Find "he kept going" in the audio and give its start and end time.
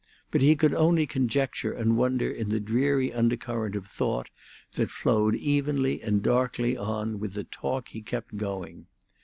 7.89-8.87